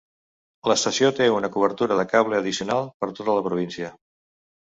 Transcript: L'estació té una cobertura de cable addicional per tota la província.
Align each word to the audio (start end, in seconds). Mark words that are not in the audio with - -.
L'estació 0.69 1.09
té 1.19 1.27
una 1.33 1.49
cobertura 1.55 1.97
de 1.99 2.05
cable 2.13 2.39
addicional 2.39 2.89
per 3.05 3.11
tota 3.21 3.37
la 3.41 3.45
província. 3.49 3.93